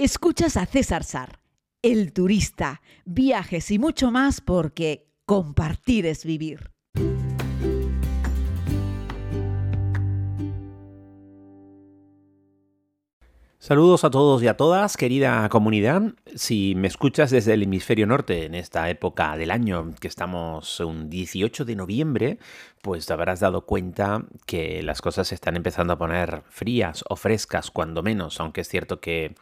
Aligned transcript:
Escuchas 0.00 0.56
a 0.56 0.64
César 0.64 1.02
Sar, 1.02 1.40
el 1.82 2.12
turista, 2.12 2.82
viajes 3.04 3.72
y 3.72 3.80
mucho 3.80 4.12
más 4.12 4.40
porque 4.40 5.08
compartir 5.26 6.06
es 6.06 6.24
vivir. 6.24 6.70
Saludos 13.58 14.04
a 14.04 14.10
todos 14.10 14.40
y 14.40 14.46
a 14.46 14.56
todas, 14.56 14.96
querida 14.96 15.48
comunidad. 15.48 16.14
Si 16.34 16.74
me 16.76 16.86
escuchas 16.86 17.32
desde 17.32 17.54
el 17.54 17.64
hemisferio 17.64 18.06
norte 18.06 18.46
en 18.46 18.54
esta 18.54 18.88
época 18.88 19.36
del 19.36 19.50
año, 19.50 19.94
que 20.00 20.06
estamos 20.06 20.78
un 20.78 21.10
18 21.10 21.64
de 21.64 21.74
noviembre, 21.74 22.38
pues 22.82 23.06
te 23.06 23.12
habrás 23.12 23.40
dado 23.40 23.66
cuenta 23.66 24.24
que 24.46 24.82
las 24.82 25.02
cosas 25.02 25.28
se 25.28 25.34
están 25.34 25.56
empezando 25.56 25.92
a 25.92 25.98
poner 25.98 26.42
frías 26.48 27.04
o 27.08 27.16
frescas, 27.16 27.70
cuando 27.70 28.02
menos, 28.02 28.40
aunque 28.40 28.62
es 28.62 28.68
cierto 28.68 29.00
que 29.00 29.34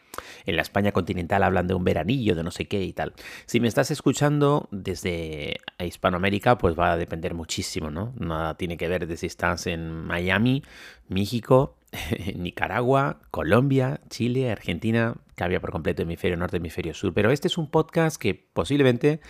en 0.46 0.56
la 0.56 0.62
España 0.62 0.92
continental 0.92 1.42
hablan 1.42 1.66
de 1.66 1.74
un 1.74 1.84
veranillo, 1.84 2.34
de 2.34 2.42
no 2.42 2.50
sé 2.50 2.66
qué 2.66 2.82
y 2.82 2.92
tal. 2.92 3.14
Si 3.46 3.60
me 3.60 3.68
estás 3.68 3.90
escuchando 3.90 4.68
desde 4.70 5.58
Hispanoamérica, 5.78 6.58
pues 6.58 6.78
va 6.78 6.92
a 6.92 6.96
depender 6.96 7.34
muchísimo, 7.34 7.90
¿no? 7.90 8.12
Nada 8.18 8.56
tiene 8.56 8.76
que 8.76 8.88
ver 8.88 9.06
de 9.06 9.16
si 9.16 9.26
estás 9.26 9.66
en 9.66 9.90
Miami, 9.90 10.62
México, 11.08 11.76
Nicaragua, 12.36 13.20
Colombia, 13.30 14.00
Chile, 14.08 14.50
Argentina, 14.50 15.14
cambia 15.34 15.60
por 15.60 15.70
completo 15.70 16.02
hemisferio 16.02 16.36
norte, 16.36 16.56
hemisferio 16.56 16.94
sur. 16.94 17.12
Pero 17.14 17.30
este 17.30 17.48
es 17.48 17.58
un 17.58 17.70
podcast 17.70 18.20
que 18.20 18.34
posiblemente 18.34 19.20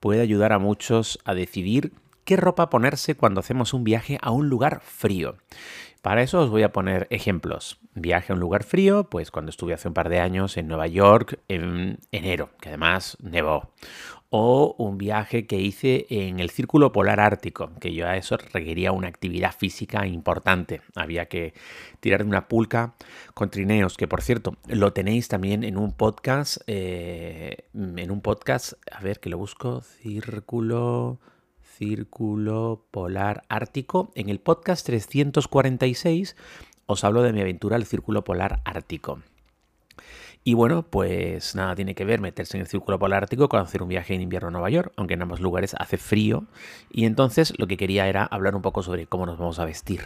puede 0.00 0.20
ayudar 0.20 0.52
a 0.52 0.58
muchos 0.58 1.18
a 1.24 1.34
decidir 1.34 1.92
qué 2.28 2.36
ropa 2.36 2.68
ponerse 2.68 3.14
cuando 3.14 3.40
hacemos 3.40 3.72
un 3.72 3.84
viaje 3.84 4.18
a 4.20 4.32
un 4.32 4.50
lugar 4.50 4.82
frío. 4.84 5.36
Para 6.02 6.20
eso 6.20 6.40
os 6.40 6.50
voy 6.50 6.62
a 6.62 6.72
poner 6.72 7.06
ejemplos. 7.08 7.78
Viaje 7.94 8.32
a 8.32 8.34
un 8.34 8.40
lugar 8.40 8.64
frío, 8.64 9.04
pues 9.04 9.30
cuando 9.30 9.48
estuve 9.48 9.72
hace 9.72 9.88
un 9.88 9.94
par 9.94 10.10
de 10.10 10.20
años 10.20 10.58
en 10.58 10.68
Nueva 10.68 10.88
York 10.88 11.40
en 11.48 12.00
enero, 12.12 12.50
que 12.60 12.68
además 12.68 13.16
nevó 13.22 13.72
o 14.28 14.74
un 14.76 14.98
viaje 14.98 15.46
que 15.46 15.58
hice 15.58 16.04
en 16.10 16.38
el 16.38 16.50
Círculo 16.50 16.92
Polar 16.92 17.18
Ártico, 17.18 17.70
que 17.80 17.94
yo 17.94 18.06
a 18.06 18.18
eso 18.18 18.36
requería 18.36 18.92
una 18.92 19.08
actividad 19.08 19.54
física 19.56 20.06
importante. 20.06 20.82
Había 20.94 21.30
que 21.30 21.54
tirar 22.00 22.24
de 22.24 22.28
una 22.28 22.46
pulca 22.46 22.92
con 23.32 23.48
trineos, 23.48 23.96
que 23.96 24.06
por 24.06 24.20
cierto, 24.20 24.54
lo 24.66 24.92
tenéis 24.92 25.28
también 25.28 25.64
en 25.64 25.78
un 25.78 25.92
podcast, 25.92 26.58
eh, 26.66 27.64
en 27.72 28.10
un 28.10 28.20
podcast, 28.20 28.74
a 28.92 29.00
ver 29.00 29.18
que 29.18 29.30
lo 29.30 29.38
busco, 29.38 29.80
Círculo... 29.80 31.18
Círculo 31.78 32.86
Polar 32.90 33.44
Ártico. 33.48 34.10
En 34.16 34.28
el 34.28 34.40
podcast 34.40 34.84
346 34.84 36.34
os 36.86 37.04
hablo 37.04 37.22
de 37.22 37.32
mi 37.32 37.40
aventura 37.40 37.76
al 37.76 37.86
Círculo 37.86 38.24
Polar 38.24 38.60
Ártico. 38.64 39.20
Y 40.42 40.54
bueno, 40.54 40.82
pues 40.82 41.54
nada 41.54 41.76
tiene 41.76 41.94
que 41.94 42.04
ver 42.04 42.20
meterse 42.20 42.56
en 42.56 42.62
el 42.62 42.66
círculo 42.66 42.98
polar 42.98 43.22
ártico 43.22 43.48
con 43.48 43.60
hacer 43.60 43.82
un 43.82 43.88
viaje 43.88 44.14
en 44.14 44.22
invierno 44.22 44.48
a 44.48 44.50
Nueva 44.50 44.70
York, 44.70 44.92
aunque 44.96 45.14
en 45.14 45.22
ambos 45.22 45.40
lugares 45.40 45.76
hace 45.78 45.98
frío. 45.98 46.46
Y 46.90 47.04
entonces 47.04 47.52
lo 47.58 47.66
que 47.66 47.76
quería 47.76 48.08
era 48.08 48.24
hablar 48.24 48.56
un 48.56 48.62
poco 48.62 48.82
sobre 48.82 49.06
cómo 49.06 49.26
nos 49.26 49.38
vamos 49.38 49.58
a 49.58 49.64
vestir. 49.64 50.00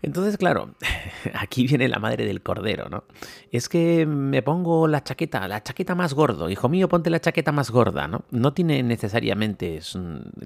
Entonces, 0.00 0.36
claro, 0.36 0.74
aquí 1.34 1.66
viene 1.66 1.88
la 1.88 1.98
madre 1.98 2.24
del 2.24 2.42
cordero, 2.42 2.88
¿no? 2.88 3.04
Es 3.50 3.68
que 3.68 4.06
me 4.06 4.42
pongo 4.42 4.86
la 4.86 5.02
chaqueta, 5.02 5.48
la 5.48 5.62
chaqueta 5.62 5.94
más 5.94 6.14
gordo. 6.14 6.48
Hijo 6.48 6.68
mío, 6.68 6.88
ponte 6.88 7.10
la 7.10 7.20
chaqueta 7.20 7.50
más 7.50 7.70
gorda, 7.70 8.06
¿no? 8.06 8.24
No 8.30 8.52
tiene 8.52 8.82
necesariamente 8.82 9.80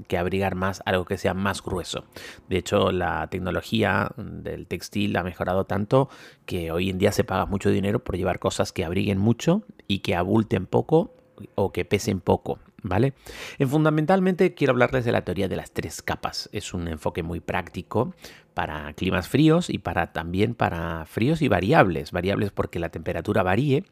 que 0.08 0.19
abrigar 0.19 0.55
más 0.55 0.83
algo 0.86 1.05
que 1.05 1.19
sea 1.19 1.34
más 1.34 1.62
grueso. 1.62 2.05
De 2.48 2.58
hecho, 2.58 2.92
la 2.92 3.28
tecnología 3.28 4.11
del 4.17 4.67
textil 4.67 5.17
ha 5.17 5.23
mejorado 5.23 5.64
tanto 5.64 6.08
que 6.47 6.73
hoy 6.73 6.89
en 6.89 6.98
día 6.98 7.12
se 7.12 7.25
paga 7.25 7.47
mucho 7.47 7.70
dinero 7.70 8.03
por 8.03 8.17
llevar 8.17 8.39
cosas 8.39 8.73
que 8.73 8.84
abriguen 8.84 9.19
mucho 9.19 9.62
y 9.86 9.98
que 9.98 10.14
abulten 10.14 10.67
poco 10.67 11.14
o 11.55 11.73
que 11.73 11.84
pesen 11.84 12.20
poco. 12.20 12.58
¿Vale? 12.84 13.12
En 13.61 13.69
fundamentalmente 13.69 14.55
quiero 14.55 14.73
hablarles 14.73 15.05
de 15.05 15.12
la 15.12 15.25
teoría 15.25 15.47
de 15.47 15.55
las 15.55 15.70
tres 15.70 16.03
capas. 16.03 16.50
Es 16.53 16.75
un 16.75 16.89
enfoque 16.89 17.23
muy 17.23 17.39
práctico 17.39 18.13
para 18.55 18.92
climas 18.95 19.29
fríos 19.29 19.70
y 19.70 19.79
para 19.79 20.13
también 20.13 20.55
para 20.55 21.05
fríos 21.07 21.42
y 21.42 21.48
variables. 21.48 22.13
Variables 22.13 22.51
porque 22.51 22.79
la 22.79 22.90
temperatura 22.90 23.42
varíe 23.42 23.85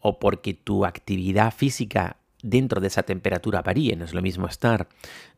o 0.00 0.18
porque 0.18 0.54
tu 0.54 0.84
actividad 0.84 1.52
física 1.52 2.16
dentro 2.42 2.80
de 2.80 2.86
esa 2.88 3.02
temperatura 3.02 3.62
varíe. 3.62 3.96
No 3.96 4.04
es 4.04 4.14
lo 4.14 4.22
mismo 4.22 4.46
estar 4.46 4.88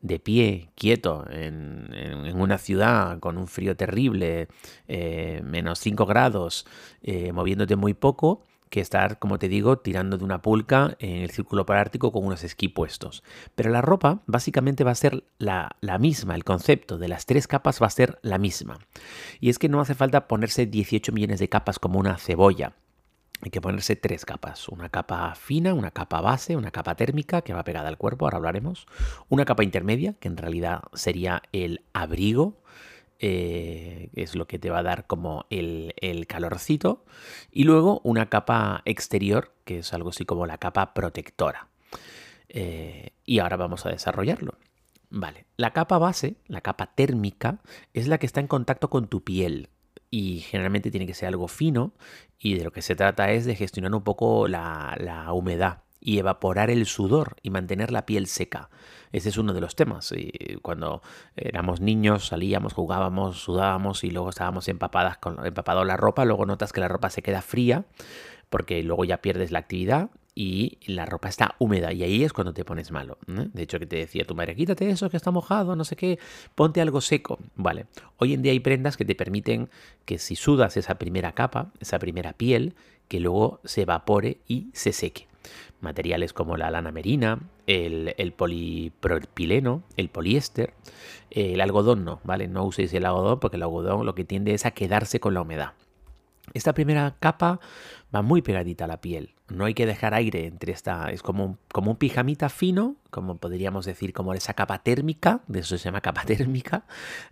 de 0.03 0.19
pie, 0.19 0.69
quieto, 0.75 1.25
en, 1.31 1.89
una 2.37 2.59
ciudad 2.59 3.19
con 3.19 3.39
un 3.39 3.49
frío 3.49 3.77
terrible, 3.77 4.49
eh, 4.87 5.41
menos 5.45 5.79
5 5.81 6.07
grados, 6.07 6.67
eh, 7.03 7.33
moviéndote 7.33 7.77
muy 7.77 7.95
poco, 7.95 8.43
que 8.69 8.81
estar, 8.81 9.19
como 9.19 9.39
te 9.39 9.49
digo, 9.49 9.79
tirando 9.79 10.19
de 10.19 10.25
una 10.25 10.43
pulca 10.43 10.97
en 10.99 11.23
el 11.23 11.31
círculo 11.31 11.67
parártico 11.67 12.13
con 12.13 12.25
unos 12.25 12.45
esquí 12.45 12.69
puestos. 12.69 13.23
Pero 13.55 13.71
la 13.71 13.83
ropa 13.83 14.23
básicamente 14.27 14.85
va 14.85 14.93
a 14.93 14.97
ser 14.97 15.25
la, 15.39 15.77
la, 15.81 15.99
misma, 15.99 16.35
el 16.35 16.45
concepto 16.45 16.99
de 16.99 17.09
las 17.09 17.27
tres 17.27 17.47
capas 17.47 17.81
va 17.83 17.87
a 17.87 17.91
ser 17.91 18.19
la 18.23 18.39
misma. 18.39 18.79
Y 19.41 19.51
es 19.51 19.59
que 19.59 19.69
no 19.69 19.81
hace 19.81 19.95
falta 19.95 20.29
ponerse 20.29 20.67
18 20.67 21.13
millones 21.13 21.41
de 21.41 21.49
capas 21.49 21.79
como 21.79 21.99
una 21.99 22.19
cebolla. 22.19 22.75
Hay 23.41 23.51
que 23.51 23.61
ponerse 23.61 23.95
tres 23.95 24.25
capas. 24.25 24.69
Una 24.69 24.89
capa 24.89 25.35
fina, 25.37 25.73
una 25.73 25.93
capa 25.93 26.21
base, 26.21 26.57
una 26.57 26.73
capa 26.73 26.97
térmica 26.97 27.43
que 27.43 27.55
va 27.55 27.63
pegada 27.63 27.89
al 27.89 27.97
cuerpo, 27.97 28.25
ahora 28.25 28.39
hablaremos. 28.39 28.87
Una 29.29 29.45
capa 29.45 29.63
intermedia, 29.63 30.15
que 30.15 30.29
en 30.29 30.37
realidad 30.37 30.83
sería 30.93 31.43
el 31.53 31.83
abrigo 31.93 32.61
eh, 33.19 34.11
es 34.15 34.37
lo 34.37 34.47
que 34.47 34.59
te 34.59 34.71
va 34.71 34.79
a 34.79 34.83
dar 34.83 35.07
como 35.07 35.47
el, 35.51 35.93
calorcito, 36.29 37.05
y 37.51 37.65
luego 37.65 38.01
una 38.05 38.29
capa 38.29 38.83
exterior, 38.85 39.53
que 39.65 39.79
es 39.79 39.93
algo 39.93 40.11
así 40.11 40.25
como 40.25 40.47
la 40.47 40.59
capa 40.59 40.95
protectora. 40.95 41.69
Eh, 42.49 43.11
y 43.25 43.41
ahora 43.41 43.57
vamos 43.57 43.87
a 43.87 43.91
desarrollarlo. 43.91 44.55
Vale, 45.11 45.47
la 45.57 45.73
capa 45.73 45.99
base, 45.99 46.37
la 46.47 46.61
capa 46.61 46.95
térmica, 46.95 47.59
es 47.95 48.09
la 48.09 48.19
que 48.19 48.27
está 48.27 48.41
en 48.41 48.47
contacto 48.47 48.91
con 48.91 49.09
tu 49.09 49.25
piel 49.25 49.69
y 50.11 50.41
generalmente 50.41 50.91
tiene 50.91 51.07
que 51.07 51.15
ser 51.15 51.29
algo 51.29 51.49
fino 51.49 51.93
y 52.39 52.55
de 52.55 52.65
lo 52.65 52.73
que 52.73 52.83
se 52.83 52.97
trata 52.97 53.31
es 53.33 53.45
de 53.45 53.57
gestionar 53.57 53.95
un 53.95 54.03
poco 54.03 54.49
la 54.49 55.29
humedad 55.33 55.83
y 56.01 56.19
evaporar 56.19 56.71
el 56.71 56.87
sudor 56.87 57.37
y 57.43 57.51
mantener 57.51 57.91
la 57.91 58.07
piel 58.07 58.27
seca. 58.27 58.71
Ese 59.13 59.31
es 59.31 59.39
uno 59.39 59.55
de 59.55 59.61
los 59.61 59.75
temas. 59.75 60.13
Y 60.13 60.57
cuando 60.63 61.03
éramos 61.37 61.81
niños 61.81 62.29
salíamos, 62.29 62.75
jugábamos, 62.75 63.39
sudábamos 63.39 64.05
y 64.05 64.11
luego 64.11 64.31
estábamos 64.31 64.69
empapadas 64.69 65.19
con 65.19 65.45
empapado 65.45 65.85
la 65.85 65.97
ropa, 65.97 66.25
luego 66.25 66.47
notas 66.47 66.73
que 66.73 66.81
la 66.81 66.89
ropa 66.89 67.11
se 67.11 67.23
queda 67.23 67.43
fría 67.43 67.85
porque 68.49 68.83
luego 68.83 69.05
ya 69.05 69.19
pierdes 69.19 69.51
la 69.51 69.61
actividad 69.61 70.11
y 70.35 70.79
la 70.87 71.05
ropa 71.05 71.29
está 71.29 71.57
húmeda 71.59 71.93
y 71.93 72.03
ahí 72.05 72.23
es 72.23 72.33
cuando 72.33 72.55
te 72.55 72.65
pones 72.65 72.93
malo. 72.93 73.19
De 73.27 73.63
hecho, 73.63 73.79
que 73.79 73.87
te 73.87 73.97
decía 73.97 74.25
tu 74.25 74.35
madre, 74.35 74.55
quítate 74.55 74.89
eso 74.89 75.11
que 75.11 75.17
está 75.17 75.31
mojado, 75.31 75.75
no 75.75 75.85
sé 75.85 75.97
qué, 75.97 76.19
ponte 76.55 76.81
algo 76.81 77.01
seco. 77.01 77.39
Vale, 77.57 77.87
hoy 78.19 78.35
en 78.35 78.43
día 78.43 78.53
hay 78.53 78.61
prendas 78.61 78.97
que 78.97 79.05
te 79.05 79.17
permiten 79.17 79.69
que 80.05 80.19
si 80.19 80.37
sudas 80.37 80.77
esa 80.77 80.97
primera 80.97 81.33
capa, 81.33 81.73
esa 81.81 81.99
primera 81.99 82.35
piel, 82.35 82.75
que 83.09 83.21
luego 83.21 83.61
se 83.65 83.83
evapore 83.83 84.39
y 84.47 84.71
se 84.75 84.93
seque 84.93 85.28
materiales 85.81 86.33
como 86.33 86.57
la 86.57 86.71
lana 86.71 86.91
merina, 86.91 87.41
el, 87.67 88.33
polipropileno, 88.37 89.83
el 89.97 90.09
poliéster, 90.09 90.75
el 91.31 91.61
algodón 91.61 92.05
no, 92.05 92.21
¿vale? 92.25 92.49
No 92.49 92.65
uséis 92.65 92.93
el 92.95 93.05
algodón 93.07 93.41
porque 93.41 93.57
el 93.57 93.63
algodón 93.63 94.05
lo 94.07 94.15
que 94.15 94.25
tiende 94.25 94.55
es 94.55 94.67
a 94.67 94.73
quedarse 94.73 95.21
con 95.21 95.35
la 95.35 95.43
humedad. 95.43 95.73
Esta 96.55 96.75
primera 96.75 97.17
capa 97.21 97.61
va 98.15 98.23
muy 98.23 98.43
pegadita 98.43 98.85
a 98.85 98.89
la 98.89 99.01
piel. 99.01 99.35
No 99.49 99.65
hay 99.65 99.75
que 99.75 99.87
dejar 99.87 100.15
aire 100.15 100.47
entre 100.47 100.73
esta. 100.73 101.11
Es 101.11 101.23
como 101.23 101.45
un, 101.45 101.59
como 101.73 101.91
un 101.93 101.97
pijamita 101.97 102.49
fino, 102.49 102.97
como 103.11 103.37
podríamos 103.37 103.87
decir, 103.87 104.13
como 104.13 104.35
esa 104.35 104.55
capa 104.55 104.83
térmica. 104.83 105.41
De 105.47 105.61
eso 105.61 105.79
se 105.79 105.85
llama 105.85 106.01
capa 106.01 106.23
térmica. 106.27 106.85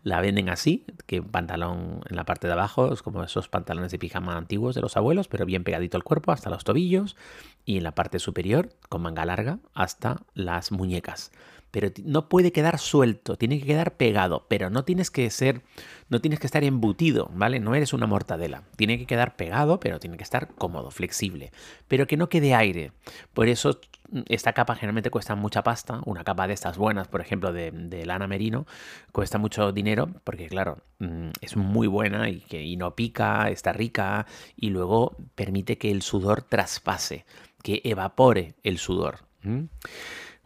La 0.02 0.20
venden 0.20 0.48
así, 0.48 0.84
que 1.06 1.22
pantalón 1.22 2.00
en 2.08 2.16
la 2.16 2.24
parte 2.24 2.46
de 2.46 2.54
abajo 2.54 2.92
es 2.92 3.02
como 3.02 3.22
esos 3.22 3.48
pantalones 3.48 3.92
de 3.92 3.98
pijama 3.98 4.36
antiguos 4.36 4.74
de 4.74 4.80
los 4.80 4.96
abuelos, 4.96 5.28
pero 5.28 5.46
bien 5.46 5.64
pegadito 5.64 5.96
al 5.96 6.04
cuerpo 6.04 6.32
hasta 6.32 6.50
los 6.50 6.64
tobillos. 6.64 7.16
Y 7.64 7.78
en 7.78 7.84
la 7.84 7.94
parte 7.94 8.18
superior, 8.18 8.70
con 8.88 9.02
manga 9.02 9.24
larga, 9.24 9.58
hasta 9.74 10.22
las 10.34 10.72
muñecas 10.72 11.32
pero 11.70 11.90
no 12.04 12.28
puede 12.28 12.52
quedar 12.52 12.78
suelto, 12.78 13.36
tiene 13.36 13.58
que 13.58 13.66
quedar 13.66 13.96
pegado, 13.96 14.46
pero 14.48 14.70
no 14.70 14.84
tienes 14.84 15.10
que 15.10 15.28
ser, 15.30 15.62
no 16.08 16.20
tienes 16.20 16.40
que 16.40 16.46
estar 16.46 16.64
embutido, 16.64 17.30
¿vale? 17.34 17.60
No 17.60 17.74
eres 17.74 17.92
una 17.92 18.06
mortadela, 18.06 18.62
tiene 18.76 18.98
que 18.98 19.06
quedar 19.06 19.36
pegado, 19.36 19.80
pero 19.80 19.98
tiene 19.98 20.16
que 20.16 20.22
estar 20.22 20.54
cómodo, 20.54 20.90
flexible, 20.90 21.52
pero 21.88 22.06
que 22.06 22.16
no 22.16 22.28
quede 22.28 22.54
aire. 22.54 22.92
Por 23.34 23.48
eso 23.48 23.80
mm, 24.10 24.20
esta 24.28 24.52
capa 24.52 24.74
generalmente 24.74 25.10
cuesta 25.10 25.34
mucha 25.34 25.62
pasta, 25.62 26.00
una 26.06 26.24
capa 26.24 26.46
de 26.46 26.54
estas 26.54 26.78
buenas, 26.78 27.08
por 27.08 27.20
ejemplo, 27.20 27.52
de, 27.52 28.06
lana 28.06 28.26
merino, 28.26 28.66
cuesta 29.12 29.38
mucho 29.38 29.72
dinero, 29.72 30.08
porque 30.24 30.48
claro, 30.48 30.78
mm, 31.00 31.30
es 31.40 31.56
muy 31.56 31.88
buena 31.88 32.28
y, 32.28 32.40
que, 32.40 32.62
y 32.62 32.76
no 32.76 32.94
pica, 32.94 33.50
está 33.50 33.72
rica, 33.72 34.26
y 34.56 34.70
luego 34.70 35.16
permite 35.34 35.78
que 35.78 35.90
el 35.90 36.02
sudor 36.02 36.42
traspase, 36.42 37.26
que 37.62 37.82
evapore 37.84 38.54
el 38.62 38.78
sudor. 38.78 39.26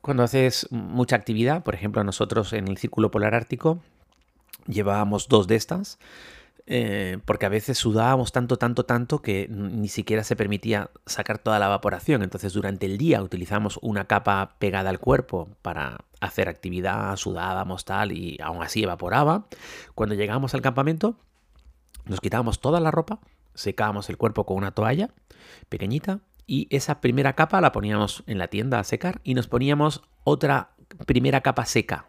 Cuando 0.00 0.23
haces 0.23 0.67
mucha 0.70 1.17
actividad, 1.17 1.62
por 1.62 1.75
ejemplo 1.75 2.02
nosotros 2.05 2.52
en 2.52 2.69
el 2.69 2.79
Círculo 2.79 3.11
Polar 3.11 3.35
Ártico 3.35 3.81
llevábamos 4.67 5.29
dos 5.29 5.47
de 5.47 5.56
estas, 5.56 5.99
eh, 6.67 7.19
porque 7.25 7.47
a 7.47 7.49
veces 7.49 7.79
sudábamos 7.79 8.32
tanto, 8.32 8.56
tanto, 8.56 8.85
tanto 8.85 9.20
que 9.20 9.49
ni 9.50 9.88
siquiera 9.88 10.23
se 10.23 10.37
permitía 10.37 10.91
sacar 11.05 11.38
toda 11.38 11.58
la 11.58 11.67
evaporación. 11.67 12.23
Entonces 12.23 12.52
durante 12.52 12.87
el 12.87 12.97
día 12.97 13.23
utilizamos 13.23 13.79
una 13.82 14.06
capa 14.06 14.55
pegada 14.58 14.88
al 14.91 15.00
cuerpo 15.00 15.49
para 15.62 16.05
hacer 16.20 16.49
actividad, 16.49 17.17
sudábamos 17.17 17.85
tal 17.85 18.12
y 18.12 18.38
aún 18.43 18.62
así 18.62 18.82
evaporaba. 18.82 19.47
Cuando 19.94 20.14
llegábamos 20.14 20.55
al 20.55 20.62
campamento 20.62 21.17
nos 22.06 22.20
quitábamos 22.20 22.61
toda 22.61 22.81
la 22.81 22.91
ropa, 22.91 23.20
secábamos 23.55 24.08
el 24.08 24.17
cuerpo 24.17 24.47
con 24.47 24.56
una 24.56 24.70
toalla 24.70 25.11
pequeñita 25.69 26.20
y 26.50 26.67
esa 26.70 27.00
primera 27.00 27.35
capa 27.35 27.61
la 27.61 27.70
poníamos 27.70 28.25
en 28.26 28.38
la 28.38 28.49
tienda 28.49 28.81
a 28.81 28.85
secar 28.85 29.20
y 29.23 29.35
nos 29.35 29.47
poníamos 29.47 30.02
otra 30.25 30.70
primera 31.06 31.43
capa 31.43 31.64
seca, 31.64 32.06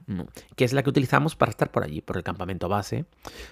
que 0.56 0.66
es 0.66 0.74
la 0.74 0.82
que 0.82 0.90
utilizamos 0.90 1.36
para 1.36 1.52
estar 1.52 1.70
por 1.70 1.84
allí, 1.84 2.02
por 2.02 2.18
el 2.18 2.24
campamento 2.24 2.68
base, 2.68 3.06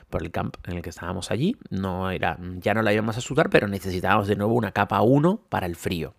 por 0.09 0.23
el 0.23 0.31
camp 0.31 0.57
en 0.63 0.77
el 0.77 0.81
que 0.81 0.89
estábamos 0.89 1.29
allí. 1.29 1.55
No 1.69 2.09
era, 2.09 2.39
ya 2.57 2.73
no 2.73 2.81
la 2.81 2.91
íbamos 2.91 3.15
a 3.17 3.21
sudar, 3.21 3.51
pero 3.51 3.67
necesitábamos 3.67 4.27
de 4.27 4.35
nuevo 4.35 4.55
una 4.55 4.71
capa 4.71 4.99
1 5.03 5.43
para 5.47 5.67
el 5.67 5.75
frío. 5.75 6.15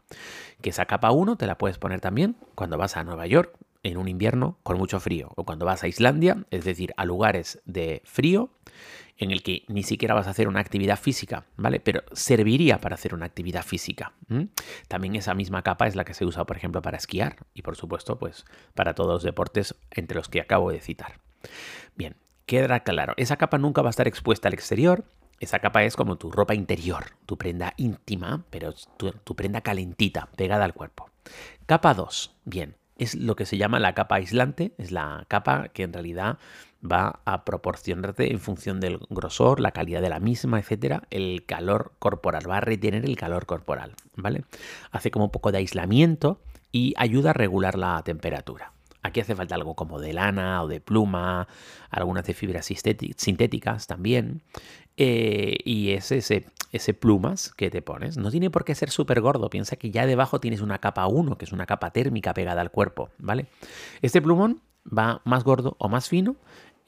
Que 0.63 0.71
esa 0.71 0.87
capa 0.87 1.11
1 1.11 1.35
te 1.35 1.49
la 1.49 1.59
puedes 1.59 1.79
poner 1.79 2.01
también 2.01 2.37
cuando 2.55 2.79
vas 2.79 2.97
a 2.97 3.03
Nueva 3.03 3.27
York 3.27 3.53
en 3.83 3.97
un 3.97 4.07
invierno 4.07 4.57
con 4.63 4.79
mucho 4.79 5.01
frío, 5.01 5.33
o 5.35 5.43
cuando 5.43 5.67
vas 5.67 5.83
a 5.83 5.89
Islandia, 5.89 6.45
es 6.53 6.65
decir, 6.65 6.93
a 6.97 7.05
lugares 7.05 7.61
de 7.65 8.03
frío 8.05 8.51
en 9.21 9.31
el 9.31 9.43
que 9.43 9.65
ni 9.69 9.83
siquiera 9.83 10.15
vas 10.15 10.27
a 10.27 10.31
hacer 10.31 10.49
una 10.49 10.61
actividad 10.61 10.99
física, 10.99 11.45
¿vale? 11.57 11.79
Pero 11.79 12.03
serviría 12.13 12.79
para 12.79 12.95
hacer 12.95 13.15
una 13.15 13.27
actividad 13.27 13.63
física. 13.63 14.15
También 14.89 15.15
esa 15.15 15.35
misma 15.35 15.63
capa 15.63 15.87
es 15.87 15.95
la 15.95 16.05
que 16.05 16.15
se 16.15 16.25
usa, 16.25 16.45
por 16.45 16.57
ejemplo, 16.57 16.81
para 16.81 16.97
esquiar 16.97 17.37
y, 17.53 17.61
por 17.61 17.77
supuesto, 17.77 18.19
pues 18.19 18.47
para 18.75 18.95
todos 18.95 19.11
los 19.11 19.23
deportes 19.23 19.75
entre 19.91 20.17
los 20.17 20.29
que 20.29 20.41
acabo 20.41 20.73
de 20.73 20.81
citar. 20.81 21.21
Bien, 21.97 22.17
quedará 22.47 22.81
claro, 22.81 23.13
esa 23.19 23.37
capa 23.37 23.59
nunca 23.59 23.83
va 23.83 23.91
a 23.91 23.91
estar 23.91 24.09
expuesta 24.09 24.49
al 24.49 24.55
exterior. 24.55 25.05
Esa 25.39 25.59
capa 25.59 25.85
es 25.85 25.97
como 25.97 26.17
tu 26.17 26.31
ropa 26.31 26.55
interior, 26.55 27.05
tu 27.27 27.37
prenda 27.37 27.75
íntima, 27.77 28.45
pero 28.51 28.75
tu, 28.97 29.13
tu 29.13 29.37
prenda 29.37 29.61
calentita, 29.61 30.29
pegada 30.37 30.65
al 30.65 30.75
cuerpo. 30.75 31.11
Capa 31.67 31.95
2. 31.95 32.37
Bien, 32.45 32.75
es 33.01 33.15
lo 33.15 33.35
que 33.35 33.47
se 33.47 33.57
llama 33.57 33.81
la 33.81 33.95
capa 33.95 34.17
aislante, 34.17 34.73
es 34.79 34.93
la 34.93 35.25
capa 35.29 35.69
que 35.69 35.83
en 35.83 35.93
realidad 35.93 36.39
va 36.85 37.21
a 37.25 37.45
proporcionarte 37.45 38.31
en 38.31 38.41
función 38.41 38.81
del 38.81 38.99
grosor, 39.09 39.61
la 39.61 39.73
calidad 39.73 40.03
de 40.03 40.09
la 40.09 40.21
misma, 40.21 40.59
etcétera, 40.59 41.03
el 41.11 41.45
calor 41.47 41.93
corporal, 41.99 42.49
va 42.49 42.59
a 42.59 42.61
retener 42.61 43.05
el 43.05 43.17
calor 43.17 43.47
corporal, 43.47 43.95
¿vale? 44.17 44.45
Hace 44.91 45.11
como 45.11 45.27
un 45.27 45.31
poco 45.31 45.51
de 45.51 45.59
aislamiento 45.59 46.41
y 46.73 46.95
ayuda 46.97 47.31
a 47.31 47.35
regular 47.35 47.77
la 47.77 48.03
temperatura. 48.03 48.73
Aquí 49.03 49.21
hace 49.21 49.35
falta 49.35 49.55
algo 49.55 49.75
como 49.75 50.01
de 50.01 50.13
lana 50.13 50.63
o 50.63 50.69
de 50.69 50.81
pluma, 50.81 51.49
algunas 51.91 52.25
de 52.25 52.35
fibras 52.35 52.67
sintéticas 52.67 53.87
también. 53.87 54.43
Eh, 54.97 55.57
y 55.65 55.93
es 55.93 56.13
ese, 56.13 56.47
ese 56.73 56.95
plumas 56.95 57.53
que 57.55 57.71
te 57.71 57.81
pones. 57.81 58.17
No 58.17 58.31
tiene 58.31 58.51
por 58.51 58.65
qué 58.65 58.75
ser 58.75 58.91
súper 58.91 59.21
gordo. 59.21 59.49
Piensa 59.51 59.77
que 59.77 59.91
ya 59.91 60.07
debajo 60.07 60.41
tienes 60.41 60.61
una 60.61 60.79
capa 60.79 61.07
1, 61.07 61.39
que 61.39 61.45
es 61.45 61.53
una 61.53 61.67
capa 61.67 61.91
térmica 61.91 62.35
pegada 62.35 62.61
al 62.61 62.71
cuerpo, 62.71 63.11
¿vale? 63.19 63.47
Este 64.03 64.21
plumón 64.21 64.61
va 64.87 65.23
más 65.25 65.45
gordo 65.45 65.77
o 65.79 65.89
más 65.89 66.09
fino 66.09 66.37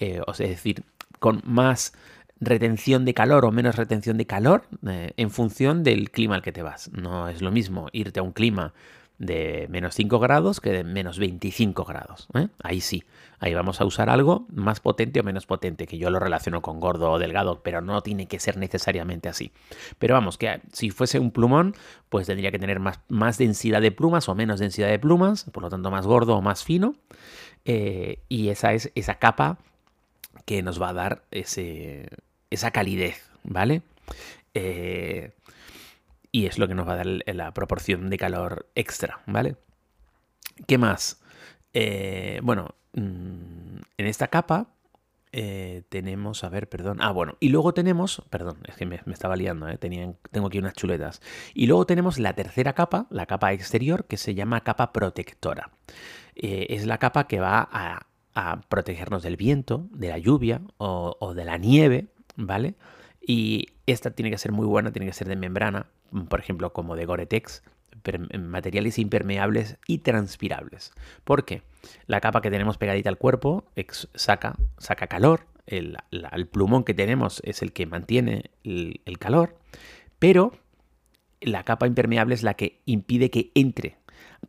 eh, 0.03 0.21
o 0.27 0.35
sea, 0.35 0.47
es 0.47 0.53
decir, 0.57 0.83
con 1.21 1.43
más 1.45 1.93
retención 2.41 3.05
de 3.05 3.15
calor 3.15 3.45
o 3.45 3.53
menos 3.53 3.77
retención 3.77 4.19
de 4.19 4.27
calor 4.27 4.65
eh, 4.85 5.13
en 5.17 5.31
función 5.31 5.85
del 5.85 6.11
clima 6.11 6.35
al 6.35 6.43
que 6.43 6.51
te 6.51 6.63
vas. 6.63 6.91
No 6.93 7.29
es 7.29 7.41
lo 7.41 7.53
mismo 7.53 7.89
irte 7.93 8.19
a 8.19 8.25
un 8.25 8.33
clima 8.33 8.75
de 9.23 9.69
menos 9.71 9.95
5 9.95 10.19
grados 10.19 10.61
que 10.61 10.71
de 10.71 10.83
menos 10.83 11.21
25 11.21 11.85
grados. 11.85 12.27
¿eh? 12.35 12.49
Ahí 12.61 12.81
sí, 12.81 13.05
ahí 13.39 13.55
vamos 13.55 13.81
a 13.81 13.85
usar 13.85 14.11
algo 14.11 14.47
más 14.53 14.81
potente 14.81 15.21
o 15.21 15.23
menos 15.23 15.47
potente, 15.47 15.87
que 15.87 15.97
yo 15.97 16.11
lo 16.11 16.19
relaciono 16.19 16.61
con 16.61 16.81
gordo 16.81 17.09
o 17.13 17.21
delgado, 17.21 17.63
pero 17.63 17.81
no 17.81 18.03
tiene 18.03 18.27
que 18.27 18.41
ser 18.41 18.57
necesariamente 18.57 19.29
así. 19.29 19.53
Pero 20.01 20.15
vamos, 20.15 20.39
que 20.39 20.61
si 20.73 20.91
fuese 20.91 21.21
un 21.21 21.31
plumón, 21.31 21.77
pues 22.09 22.27
tendría 22.27 22.51
que 22.51 22.59
tener 22.59 22.81
más, 22.81 22.99
más 23.09 23.39
densidad 23.39 23.81
de 23.81 23.93
plumas 23.93 24.29
o 24.29 24.35
menos 24.35 24.59
densidad 24.59 24.89
de 24.89 24.99
plumas, 24.99 25.45
por 25.53 25.63
lo 25.63 25.71
tanto 25.71 25.93
más 25.93 26.05
gordo 26.05 26.37
o 26.37 26.43
más 26.43 26.65
fino. 26.65 26.97
y 27.65 28.49
esa 28.49 28.73
es 28.73 28.91
esa 28.97 29.21
capa 29.21 29.59
que 30.47 30.65
nos 30.65 30.83
va 30.83 30.89
a 30.89 30.95
dar 30.95 31.23
ese, 31.31 32.09
esa 32.51 32.73
calidez, 32.73 33.31
¿vale? 33.45 33.83
Eh, 34.55 35.31
y 36.33 36.47
es 36.47 36.59
lo 36.59 36.67
que 36.67 36.75
nos 36.75 36.89
va 36.89 36.95
a 36.95 36.97
dar 36.97 37.07
la 37.07 37.55
proporción 37.55 38.11
de 38.11 38.19
calor 38.19 38.67
extra, 38.75 39.21
¿vale? 39.27 39.57
¿Qué 40.67 40.79
más? 40.79 41.23
Eh, 41.75 42.41
bueno, 42.43 42.75
mm, 42.95 43.77
en 43.99 44.07
esta 44.07 44.29
capa 44.29 44.75
eh, 45.31 45.83
tenemos, 45.89 46.43
a 46.43 46.49
ver, 46.49 46.69
perdón. 46.69 46.99
Ah, 47.01 47.13
bueno, 47.13 47.37
y 47.39 47.51
luego 47.51 47.73
tenemos, 47.73 48.23
perdón, 48.31 48.59
es 48.67 48.77
que 48.77 48.87
me, 48.87 49.01
estaba 49.13 49.37
liando, 49.37 49.69
¿eh? 49.69 49.79
tengo 49.79 50.47
aquí 50.49 50.59
unas 50.59 50.75
chuletas. 50.75 51.23
Y 51.55 51.67
luego 51.67 51.87
tenemos 51.87 52.19
la 52.19 52.35
tercera 52.35 52.73
capa, 52.73 53.07
la 53.11 53.27
capa 53.27 53.53
exterior, 53.53 54.07
que 54.07 54.17
se 54.17 54.35
llama 54.35 54.63
capa 54.63 54.93
protectora. 54.93 55.71
es 56.35 56.87
la 56.87 56.99
capa 56.99 57.29
que 57.29 57.41
va 57.41 57.69
a 57.71 58.07
a 58.35 58.61
protegernos 58.69 59.23
del 59.23 59.37
viento, 59.37 59.89
de 59.93 60.09
la 60.09 60.19
lluvia 60.19 60.63
o, 60.79 61.35
de 61.35 61.45
la 61.45 61.59
nieve, 61.59 62.07
¿vale? 62.37 62.75
Y 63.27 63.69
esta 63.87 64.11
tiene 64.11 64.31
que 64.31 64.39
ser 64.39 64.53
muy 64.53 64.67
buena, 64.67 64.93
tiene 64.93 65.07
que 65.07 65.13
ser 65.13 65.29
de 65.29 65.37
membrana, 65.37 65.87
por 66.29 66.41
ejemplo, 66.41 66.73
como 66.73 66.97
de 66.97 67.07
Gore-Tex, 67.07 67.63
materiales 68.39 68.99
impermeables 68.99 69.79
y 69.87 69.99
transpirables. 69.99 70.93
¿Por 71.25 71.45
qué? 71.45 71.63
La 72.07 72.21
capa 72.21 72.41
que 72.41 72.51
tenemos 72.51 72.79
pegadita 72.79 73.09
al 73.09 73.19
cuerpo 73.19 73.65
saca, 74.15 74.57
saca 74.79 75.07
calor, 75.07 75.47
el, 75.67 75.97
plumón 76.51 76.85
que 76.85 76.95
tenemos 76.95 77.41
es 77.45 77.63
el 77.63 77.73
que 77.73 77.87
mantiene 77.87 78.51
el 78.65 79.19
calor, 79.19 79.57
pero 80.19 80.53
la 81.41 81.65
capa 81.65 81.87
impermeable 81.87 82.35
es 82.35 82.43
la 82.43 82.55
que 82.55 82.81
impide 82.87 83.31
que 83.31 83.51
entre 83.55 83.97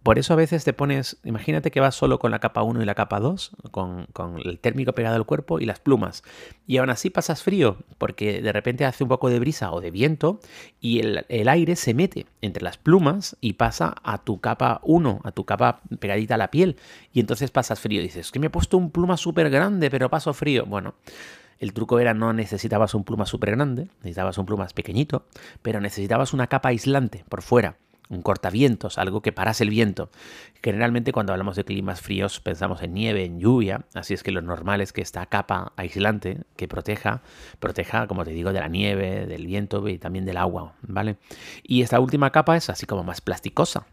por 0.01 0.17
eso 0.17 0.33
a 0.33 0.35
veces 0.35 0.63
te 0.63 0.73
pones, 0.73 1.17
imagínate 1.23 1.69
que 1.69 1.79
vas 1.79 1.95
solo 1.95 2.17
con 2.17 2.31
la 2.31 2.39
capa 2.39 2.63
1 2.63 2.81
y 2.81 2.85
la 2.85 2.95
capa 2.95 3.19
2, 3.19 3.51
con, 3.71 4.07
el 4.43 4.59
térmico 4.59 4.93
pegado 4.93 5.15
al 5.15 5.25
cuerpo 5.25 5.59
y 5.59 5.65
las 5.65 5.79
plumas. 5.79 6.23
Y 6.65 6.77
aún 6.77 6.89
así 6.89 7.09
pasas 7.09 7.43
frío, 7.43 7.77
porque 7.99 8.41
de 8.41 8.51
repente 8.51 8.85
hace 8.85 9.03
un 9.03 9.09
poco 9.09 9.29
de 9.29 9.39
brisa 9.39 9.71
o 9.71 9.81
de 9.81 9.91
viento 9.91 10.39
y 10.81 10.99
el, 10.99 11.47
aire 11.47 11.75
se 11.75 11.93
mete 11.93 12.25
entre 12.41 12.63
las 12.63 12.77
plumas 12.77 13.37
y 13.39 13.53
pasa 13.53 13.95
a 14.03 14.17
tu 14.23 14.39
capa 14.41 14.81
1, 14.83 15.21
a 15.23 15.31
tu 15.31 15.45
capa 15.45 15.81
pegadita 15.99 16.35
a 16.35 16.39
la 16.39 16.51
piel. 16.51 16.77
Y 17.13 17.19
entonces 17.19 17.51
pasas 17.51 17.79
frío. 17.79 18.01
dices, 18.01 18.31
que 18.31 18.39
me 18.39 18.47
he 18.47 18.49
puesto 18.49 18.77
un 18.77 18.89
pluma 18.89 19.15
súper 19.15 19.49
grande, 19.49 19.91
pero 19.91 20.09
paso 20.09 20.33
frío. 20.33 20.65
Bueno. 20.65 20.95
El 21.59 21.71
truco 21.71 21.97
era 21.99 22.13
no 22.13 22.33
necesitabas 22.33 22.93
un 22.93 23.05
pluma 23.05 23.25
súper 23.25 23.51
grande, 23.51 23.87
necesitabas 23.99 24.37
un 24.37 24.45
pluma 24.45 24.67
pequeñito, 24.67 25.27
pero 25.61 25.79
necesitabas 25.79 26.33
una 26.33 26.47
capa 26.47 26.69
aislante 26.69 27.23
por 27.29 27.41
fuera 27.41 27.77
un 28.13 28.21
cortavientos, 28.21 28.97
algo 28.97 29.21
que 29.21 29.31
parase 29.31 29.63
el 29.63 29.69
viento. 29.69 30.09
Generalmente 30.61 31.11
cuando 31.11 31.33
hablamos 31.33 31.55
de 31.55 31.65
climas 31.65 32.01
fríos 32.01 32.39
pensamos 32.39 32.81
en 32.81 32.93
nieve, 32.93 33.25
en 33.25 33.39
lluvia, 33.39 33.85
así 33.93 34.13
es 34.13 34.23
que 34.23 34.31
lo 34.31 34.41
normal 34.41 34.81
es 34.81 34.93
que 34.93 35.01
esta 35.01 35.25
capa 35.25 35.73
aislante 35.75 36.39
que 36.55 36.67
proteja, 36.67 37.21
proteja, 37.59 38.07
como 38.07 38.23
te 38.23 38.31
digo, 38.31 38.53
de 38.53 38.59
la 38.59 38.69
nieve, 38.69 39.25
del 39.25 39.45
viento 39.45 39.87
y 39.87 39.97
también 39.97 40.25
del 40.25 40.37
agua, 40.37 40.75
¿vale? 40.81 41.17
Y 41.63 41.81
esta 41.81 41.99
última 41.99 42.31
capa 42.31 42.55
es 42.55 42.69
así 42.69 42.85
como 42.85 43.03
más 43.03 43.21
plasticosa. 43.21 43.85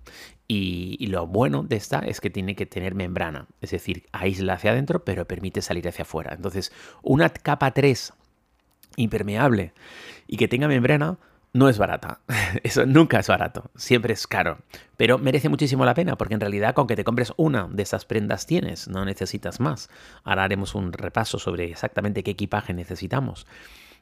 Y, 0.46 0.96
y 0.98 1.06
lo 1.06 1.28
bueno 1.28 1.62
de 1.62 1.76
esta 1.76 2.00
es 2.00 2.20
que 2.20 2.28
tiene 2.28 2.56
que 2.56 2.66
tener 2.66 2.96
membrana, 2.96 3.46
es 3.60 3.70
decir, 3.70 4.06
aísla 4.10 4.54
hacia 4.54 4.72
adentro, 4.72 5.04
pero 5.04 5.24
permite 5.24 5.62
salir 5.62 5.86
hacia 5.86 6.02
afuera. 6.02 6.34
Entonces, 6.34 6.72
una 7.02 7.28
capa 7.30 7.70
3 7.70 8.12
impermeable 8.96 9.72
y 10.26 10.36
que 10.36 10.48
tenga 10.48 10.68
membrana, 10.68 11.18
no 11.52 11.68
es 11.68 11.78
barata. 11.78 12.20
Eso 12.62 12.86
nunca 12.86 13.18
es 13.18 13.28
barato. 13.28 13.70
Siempre 13.76 14.12
es 14.12 14.26
caro. 14.26 14.58
Pero 14.96 15.18
merece 15.18 15.48
muchísimo 15.48 15.84
la 15.84 15.94
pena 15.94 16.16
porque 16.16 16.34
en 16.34 16.40
realidad 16.40 16.74
con 16.74 16.86
que 16.86 16.96
te 16.96 17.04
compres 17.04 17.32
una 17.36 17.68
de 17.70 17.82
esas 17.82 18.04
prendas 18.04 18.46
tienes, 18.46 18.88
no 18.88 19.04
necesitas 19.04 19.60
más. 19.60 19.88
Ahora 20.24 20.44
haremos 20.44 20.74
un 20.74 20.92
repaso 20.92 21.38
sobre 21.38 21.70
exactamente 21.70 22.22
qué 22.22 22.32
equipaje 22.32 22.74
necesitamos. 22.74 23.46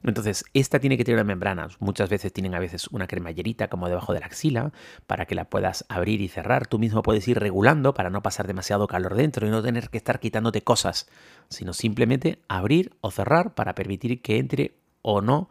Entonces, 0.04 0.44
esta 0.54 0.78
tiene 0.78 0.96
que 0.96 1.04
tener 1.04 1.16
una 1.16 1.24
membrana. 1.24 1.68
Muchas 1.80 2.08
veces 2.08 2.32
tienen 2.32 2.54
a 2.54 2.60
veces 2.60 2.86
una 2.88 3.08
cremallerita 3.08 3.68
como 3.68 3.88
debajo 3.88 4.12
de 4.12 4.20
la 4.20 4.26
axila 4.26 4.72
para 5.06 5.26
que 5.26 5.34
la 5.34 5.46
puedas 5.46 5.84
abrir 5.88 6.20
y 6.20 6.28
cerrar. 6.28 6.68
Tú 6.68 6.78
mismo 6.78 7.02
puedes 7.02 7.26
ir 7.26 7.38
regulando 7.40 7.94
para 7.94 8.10
no 8.10 8.22
pasar 8.22 8.46
demasiado 8.46 8.86
calor 8.86 9.16
dentro 9.16 9.46
y 9.46 9.50
no 9.50 9.62
tener 9.62 9.90
que 9.90 9.98
estar 9.98 10.20
quitándote 10.20 10.62
cosas, 10.62 11.08
sino 11.48 11.72
simplemente 11.72 12.42
abrir 12.48 12.96
o 13.00 13.10
cerrar 13.10 13.54
para 13.54 13.74
permitir 13.74 14.22
que 14.22 14.38
entre 14.38 14.76
o 15.02 15.20
no 15.20 15.50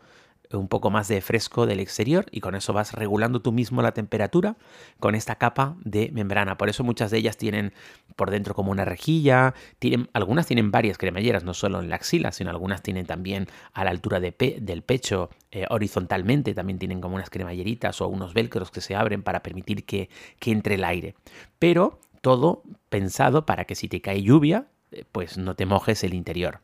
un 0.54 0.68
poco 0.68 0.90
más 0.90 1.08
de 1.08 1.22
fresco 1.22 1.66
del 1.66 1.80
exterior 1.80 2.26
y 2.32 2.40
con 2.40 2.56
eso 2.56 2.74
vas 2.74 2.94
regulando 2.94 3.42
tú 3.42 3.52
mismo 3.52 3.82
la 3.82 3.94
temperatura 3.94 4.56
con 5.00 5.16
esta 5.16 5.36
capa 5.36 5.76
de 5.84 6.10
membrana. 6.14 6.58
Por 6.58 6.70
eso 6.70 6.84
muchas 6.84 7.12
de 7.12 7.18
ellas 7.18 7.38
tienen 7.38 7.74
por 8.16 8.32
dentro 8.32 8.54
como 8.54 8.72
una 8.72 8.86
rejilla, 8.86 9.54
tienen, 9.80 10.10
algunas 10.14 10.48
tienen 10.48 10.72
varias 10.72 10.98
cremalleras, 10.98 11.44
no 11.44 11.54
solo 11.54 11.80
en 11.80 11.90
la 11.90 11.96
axila, 11.96 12.32
sino 12.32 12.50
algunas 12.50 12.82
tienen 12.82 13.06
también 13.06 13.48
a 13.74 13.84
la 13.84 13.92
altura 13.92 14.20
de 14.20 14.28
del 14.62 14.84
pecho 14.84 15.30
eh, 15.52 15.66
horizontalmente, 15.70 16.54
también 16.54 16.80
tienen 16.80 17.02
como 17.02 17.16
unas 17.16 17.30
cremalleritas 17.30 18.02
o 18.02 18.08
unos 18.08 18.34
velcros 18.34 18.72
que 18.72 18.82
se 18.82 18.96
abren 18.96 19.24
para 19.24 19.42
permitir 19.42 19.86
que, 19.86 20.10
que 20.40 20.52
entre 20.52 20.76
el 20.76 20.84
aire. 20.84 21.16
Pero 21.60 22.00
todo 22.22 22.64
pensado 22.90 23.46
para 23.46 23.66
que 23.66 23.76
si 23.76 23.88
te 23.88 24.02
cae 24.02 24.22
lluvia, 24.22 24.68
pues 25.12 25.38
no 25.38 25.56
te 25.56 25.66
mojes 25.66 26.04
el 26.04 26.14
interior. 26.14 26.60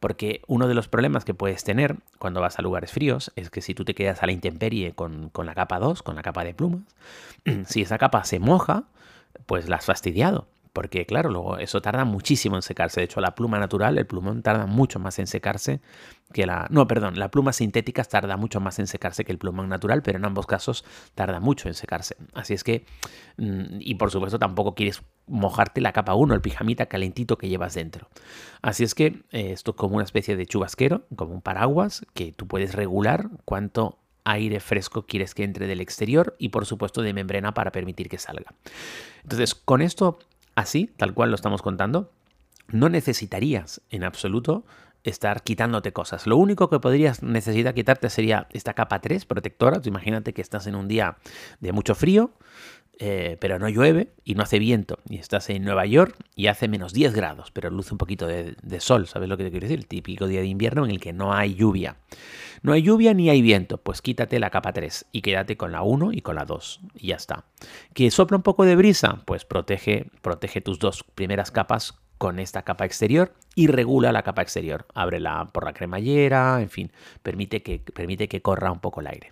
Porque 0.00 0.42
uno 0.46 0.68
de 0.68 0.74
los 0.74 0.88
problemas 0.88 1.24
que 1.24 1.34
puedes 1.34 1.64
tener 1.64 1.96
cuando 2.18 2.40
vas 2.40 2.58
a 2.58 2.62
lugares 2.62 2.92
fríos 2.92 3.32
es 3.36 3.50
que 3.50 3.60
si 3.60 3.74
tú 3.74 3.84
te 3.84 3.94
quedas 3.94 4.22
a 4.22 4.26
la 4.26 4.32
intemperie 4.32 4.92
con, 4.92 5.30
con 5.30 5.46
la 5.46 5.54
capa 5.54 5.78
2, 5.78 6.02
con 6.02 6.16
la 6.16 6.22
capa 6.22 6.44
de 6.44 6.54
plumas, 6.54 6.82
si 7.66 7.82
esa 7.82 7.98
capa 7.98 8.24
se 8.24 8.38
moja, 8.38 8.84
pues 9.46 9.68
la 9.68 9.76
has 9.76 9.86
fastidiado 9.86 10.46
porque 10.74 11.06
claro, 11.06 11.30
luego 11.30 11.58
eso 11.58 11.80
tarda 11.80 12.04
muchísimo 12.04 12.56
en 12.56 12.62
secarse. 12.62 13.00
De 13.00 13.04
hecho, 13.04 13.20
la 13.20 13.36
pluma 13.36 13.60
natural, 13.60 13.96
el 13.96 14.06
plumón, 14.06 14.42
tarda 14.42 14.66
mucho 14.66 14.98
más 14.98 15.20
en 15.20 15.28
secarse 15.28 15.80
que 16.32 16.46
la... 16.46 16.66
No, 16.68 16.88
perdón, 16.88 17.16
la 17.16 17.30
pluma 17.30 17.52
sintética 17.52 18.02
tarda 18.02 18.36
mucho 18.36 18.58
más 18.60 18.80
en 18.80 18.88
secarse 18.88 19.24
que 19.24 19.30
el 19.30 19.38
plumón 19.38 19.68
natural, 19.68 20.02
pero 20.02 20.18
en 20.18 20.24
ambos 20.24 20.46
casos 20.46 20.84
tarda 21.14 21.38
mucho 21.38 21.68
en 21.68 21.74
secarse. 21.74 22.16
Así 22.34 22.54
es 22.54 22.64
que... 22.64 22.84
Mm, 23.36 23.78
y 23.78 23.94
por 23.94 24.10
supuesto 24.10 24.40
tampoco 24.40 24.74
quieres 24.74 25.02
mojarte 25.28 25.80
la 25.80 25.92
capa 25.92 26.14
1, 26.14 26.34
el 26.34 26.40
pijamita 26.40 26.86
calentito 26.86 27.38
que 27.38 27.48
llevas 27.48 27.74
dentro. 27.74 28.08
Así 28.60 28.82
es 28.82 28.96
que 28.96 29.22
eh, 29.30 29.52
esto 29.52 29.70
es 29.70 29.76
como 29.76 29.94
una 29.94 30.04
especie 30.04 30.34
de 30.34 30.44
chubasquero, 30.44 31.06
como 31.14 31.34
un 31.34 31.40
paraguas, 31.40 32.04
que 32.14 32.32
tú 32.32 32.48
puedes 32.48 32.74
regular 32.74 33.30
cuánto 33.44 34.00
aire 34.24 34.58
fresco 34.58 35.06
quieres 35.06 35.34
que 35.34 35.44
entre 35.44 35.68
del 35.68 35.80
exterior 35.80 36.34
y 36.38 36.48
por 36.48 36.66
supuesto 36.66 37.02
de 37.02 37.12
membrana 37.12 37.54
para 37.54 37.70
permitir 37.70 38.08
que 38.08 38.18
salga. 38.18 38.54
Entonces, 39.22 39.54
con 39.54 39.82
esto 39.82 40.18
así, 40.54 40.92
tal 40.96 41.14
cual 41.14 41.30
lo 41.30 41.36
estamos 41.36 41.62
contando, 41.62 42.12
no 42.68 42.88
necesitarías 42.88 43.82
en 43.90 44.04
absoluto 44.04 44.64
estar 45.04 45.42
quitándote 45.42 45.92
cosas. 45.92 46.26
Lo 46.26 46.36
único 46.36 46.68
que 46.70 46.80
podrías 46.80 47.22
necesitar 47.22 47.74
quitarte 47.74 48.10
sería 48.10 48.48
esta 48.52 48.74
capa 48.74 49.00
3 49.00 49.26
protectora. 49.26 49.80
imagínate 49.84 50.32
que 50.32 50.42
estás 50.42 50.66
en 50.66 50.74
un 50.74 50.88
día 50.88 51.18
de 51.60 51.72
mucho 51.72 51.94
frío, 51.94 52.32
eh, 52.98 53.36
pero 53.40 53.58
no 53.58 53.68
llueve 53.68 54.12
y 54.24 54.34
no 54.34 54.42
hace 54.42 54.58
viento. 54.58 54.98
Y 55.08 55.18
estás 55.18 55.50
en 55.50 55.62
Nueva 55.64 55.84
York 55.84 56.16
y 56.34 56.46
hace 56.46 56.68
menos 56.68 56.92
10 56.94 57.12
grados, 57.14 57.50
pero 57.50 57.68
luce 57.70 57.92
un 57.92 57.98
poquito 57.98 58.26
de, 58.26 58.56
sol. 58.80 59.06
¿Sabes 59.06 59.28
lo 59.28 59.36
que 59.36 59.44
te 59.44 59.50
quiero 59.50 59.66
decir? 59.66 59.78
El 59.78 59.86
típico 59.86 60.26
día 60.26 60.40
de 60.40 60.46
invierno 60.46 60.84
en 60.84 60.90
el 60.90 61.00
que 61.00 61.12
no 61.12 61.34
hay 61.34 61.54
lluvia. 61.54 61.96
No 62.62 62.72
hay 62.72 62.82
lluvia 62.82 63.12
ni 63.12 63.28
hay 63.28 63.42
viento. 63.42 63.76
Pues 63.76 64.00
quítate 64.00 64.38
la 64.38 64.48
capa 64.48 64.72
3 64.72 65.06
y 65.12 65.20
quédate 65.20 65.58
con 65.58 65.70
la 65.70 65.82
1 65.82 66.12
y 66.12 66.22
con 66.22 66.36
la 66.36 66.46
2. 66.46 66.80
Y 66.94 67.08
ya 67.08 67.16
está. 67.16 67.44
¿Que 67.92 68.10
sopla 68.10 68.38
un 68.38 68.42
poco 68.42 68.64
de 68.64 68.74
brisa? 68.74 69.20
Pues 69.26 69.44
protege, 69.44 70.06
protege 70.22 70.62
tus 70.62 70.78
dos 70.78 71.04
primeras 71.14 71.50
capas 71.50 71.98
con 72.18 72.38
esta 72.38 72.62
capa 72.62 72.84
exterior 72.84 73.32
y 73.54 73.66
regula 73.66 74.12
la 74.12 74.22
capa 74.22 74.42
exterior. 74.42 74.86
Ábrela 74.94 75.50
por 75.52 75.64
la 75.64 75.72
cremallera, 75.72 76.60
en 76.60 76.70
fin, 76.70 76.92
permite 77.22 77.62
que, 77.62 77.78
permite 77.78 78.28
que 78.28 78.42
corra 78.42 78.72
un 78.72 78.80
poco 78.80 79.00
el 79.00 79.08
aire. 79.08 79.30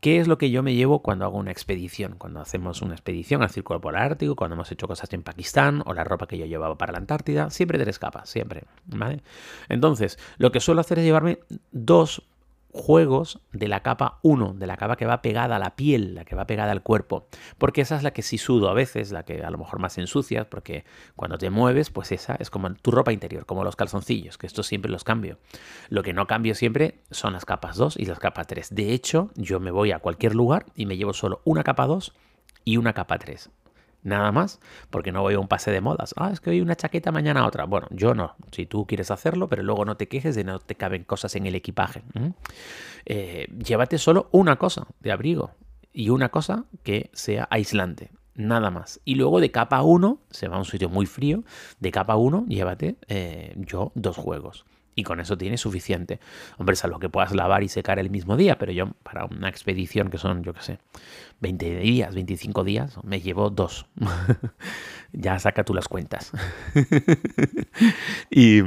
¿Qué 0.00 0.18
es 0.18 0.26
lo 0.26 0.36
que 0.36 0.50
yo 0.50 0.62
me 0.62 0.74
llevo 0.74 1.00
cuando 1.00 1.24
hago 1.24 1.38
una 1.38 1.52
expedición? 1.52 2.16
Cuando 2.18 2.40
hacemos 2.40 2.82
una 2.82 2.94
expedición 2.94 3.42
al 3.42 3.50
Círculo 3.50 3.80
Polar 3.80 4.02
Ártico, 4.02 4.34
cuando 4.34 4.54
hemos 4.54 4.72
hecho 4.72 4.88
cosas 4.88 5.12
en 5.12 5.22
Pakistán 5.22 5.82
o 5.86 5.94
la 5.94 6.02
ropa 6.02 6.26
que 6.26 6.38
yo 6.38 6.46
llevaba 6.46 6.76
para 6.76 6.92
la 6.92 6.98
Antártida, 6.98 7.50
siempre 7.50 7.78
tres 7.78 7.98
capas, 7.98 8.28
siempre. 8.28 8.64
¿vale? 8.86 9.22
Entonces, 9.68 10.18
lo 10.38 10.50
que 10.50 10.58
suelo 10.58 10.80
hacer 10.80 10.98
es 10.98 11.04
llevarme 11.04 11.38
dos 11.70 12.22
juegos 12.72 13.40
de 13.52 13.68
la 13.68 13.82
capa 13.82 14.18
1, 14.22 14.54
de 14.54 14.66
la 14.66 14.76
capa 14.76 14.96
que 14.96 15.06
va 15.06 15.22
pegada 15.22 15.56
a 15.56 15.58
la 15.58 15.76
piel, 15.76 16.14
la 16.14 16.24
que 16.24 16.34
va 16.34 16.46
pegada 16.46 16.72
al 16.72 16.82
cuerpo, 16.82 17.26
porque 17.58 17.82
esa 17.82 17.96
es 17.96 18.02
la 18.02 18.12
que 18.12 18.22
sí 18.22 18.38
sudo 18.38 18.70
a 18.70 18.74
veces, 18.74 19.12
la 19.12 19.24
que 19.24 19.44
a 19.44 19.50
lo 19.50 19.58
mejor 19.58 19.78
más 19.78 19.98
ensucia, 19.98 20.48
porque 20.48 20.84
cuando 21.14 21.38
te 21.38 21.50
mueves, 21.50 21.90
pues 21.90 22.12
esa 22.12 22.34
es 22.36 22.50
como 22.50 22.72
tu 22.74 22.90
ropa 22.90 23.12
interior, 23.12 23.44
como 23.44 23.62
los 23.62 23.76
calzoncillos, 23.76 24.38
que 24.38 24.46
esto 24.46 24.62
siempre 24.62 24.90
los 24.90 25.04
cambio. 25.04 25.38
Lo 25.90 26.02
que 26.02 26.14
no 26.14 26.26
cambio 26.26 26.54
siempre 26.54 27.02
son 27.10 27.34
las 27.34 27.44
capas 27.44 27.76
2 27.76 27.98
y 27.98 28.06
las 28.06 28.18
capas 28.18 28.46
3. 28.46 28.74
De 28.74 28.92
hecho, 28.92 29.30
yo 29.36 29.60
me 29.60 29.70
voy 29.70 29.92
a 29.92 29.98
cualquier 29.98 30.34
lugar 30.34 30.66
y 30.74 30.86
me 30.86 30.96
llevo 30.96 31.12
solo 31.12 31.42
una 31.44 31.64
capa 31.64 31.86
2 31.86 32.12
y 32.64 32.78
una 32.78 32.94
capa 32.94 33.18
3 33.18 33.50
nada 34.02 34.32
más, 34.32 34.60
porque 34.90 35.12
no 35.12 35.22
voy 35.22 35.34
a 35.34 35.38
un 35.38 35.48
pase 35.48 35.70
de 35.70 35.80
modas. 35.80 36.14
Ah, 36.16 36.30
es 36.32 36.40
que 36.40 36.50
hoy 36.50 36.60
una 36.60 36.76
chaqueta, 36.76 37.12
mañana 37.12 37.46
otra. 37.46 37.64
Bueno, 37.64 37.86
yo 37.90 38.14
no. 38.14 38.36
Si 38.50 38.66
tú 38.66 38.86
quieres 38.86 39.10
hacerlo, 39.10 39.48
pero 39.48 39.62
luego 39.62 39.84
no 39.84 39.96
te 39.96 40.08
quejes 40.08 40.34
de 40.34 40.44
no 40.44 40.58
te 40.58 40.74
caben 40.74 41.04
cosas 41.04 41.34
en 41.36 41.46
el 41.46 41.54
equipaje. 41.54 42.02
Eh, 43.06 43.48
llévate 43.64 43.98
solo 43.98 44.28
una 44.32 44.56
cosa 44.56 44.86
de 45.00 45.12
abrigo 45.12 45.52
y 45.92 46.10
una 46.10 46.30
cosa 46.30 46.64
que 46.82 47.10
sea 47.12 47.46
aislante. 47.50 48.10
Nada 48.34 48.70
más. 48.70 49.00
Y 49.04 49.16
luego 49.16 49.40
de 49.40 49.50
capa 49.50 49.82
1, 49.82 50.18
se 50.30 50.48
va 50.48 50.56
a 50.56 50.58
un 50.58 50.64
sitio 50.64 50.88
muy 50.88 51.04
frío, 51.04 51.44
de 51.80 51.90
capa 51.90 52.16
1 52.16 52.46
llévate 52.48 52.96
eh, 53.08 53.52
yo 53.56 53.92
dos 53.94 54.16
juegos. 54.16 54.64
Y 54.94 55.04
con 55.04 55.20
eso 55.20 55.38
tienes 55.38 55.60
suficiente. 55.60 56.20
Hombre, 56.58 56.74
es 56.74 56.84
algo 56.84 56.98
que 56.98 57.08
puedas 57.08 57.34
lavar 57.34 57.62
y 57.62 57.68
secar 57.68 57.98
el 57.98 58.10
mismo 58.10 58.36
día, 58.36 58.58
pero 58.58 58.72
yo 58.72 58.92
para 59.02 59.24
una 59.24 59.48
expedición 59.48 60.10
que 60.10 60.18
son, 60.18 60.42
yo 60.42 60.52
qué 60.52 60.62
sé, 60.62 60.78
20 61.40 61.76
días, 61.78 62.14
25 62.14 62.62
días, 62.62 62.98
me 63.02 63.20
llevo 63.20 63.50
dos. 63.50 63.86
ya 65.12 65.38
saca 65.38 65.64
tú 65.64 65.72
las 65.72 65.88
cuentas. 65.88 66.32
y, 68.30 68.60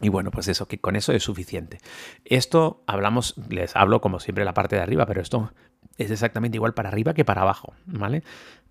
y, 0.00 0.08
bueno, 0.08 0.32
pues 0.32 0.48
eso, 0.48 0.66
que 0.66 0.78
con 0.78 0.96
eso 0.96 1.12
es 1.12 1.22
suficiente. 1.22 1.78
Esto 2.24 2.82
hablamos, 2.86 3.34
les 3.48 3.76
hablo 3.76 4.00
como 4.00 4.18
siempre 4.18 4.44
la 4.44 4.54
parte 4.54 4.76
de 4.76 4.82
arriba, 4.82 5.06
pero 5.06 5.20
esto 5.20 5.52
es 5.96 6.10
exactamente 6.10 6.56
igual 6.56 6.74
para 6.74 6.88
arriba 6.88 7.14
que 7.14 7.24
para 7.24 7.42
abajo, 7.42 7.72
¿vale? 7.86 8.22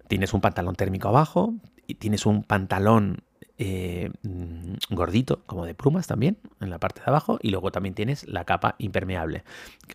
Tienes 0.08 0.34
un 0.34 0.42
pantalón 0.42 0.76
térmico 0.76 1.08
abajo 1.08 1.56
y 1.88 1.96
tienes 1.96 2.26
un 2.26 2.44
pantalón 2.44 3.24
eh, 3.58 4.12
mm, 4.24 4.74
gordito, 4.92 5.42
como 5.46 5.66
de 5.66 5.74
plumas 5.74 6.08
también, 6.08 6.38
en 6.60 6.70
la 6.70 6.80
parte 6.80 7.02
de 7.02 7.10
abajo, 7.10 7.40
y 7.42 7.50
luego 7.50 7.72
también 7.72 7.96
tienes 7.96 8.28
la 8.28 8.44
capa 8.44 8.76
impermeable. 8.80 9.44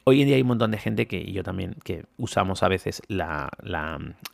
Hoy 0.04 0.22
en 0.22 0.28
día 0.28 0.36
hay 0.36 0.42
un 0.42 0.48
montón 0.48 0.70
de 0.70 0.78
gente 0.78 1.06
que, 1.06 1.30
yo 1.30 1.42
también, 1.42 1.76
que 1.84 2.06
usamos 2.16 2.62
a 2.62 2.68
veces 2.68 3.02
la, 3.08 3.50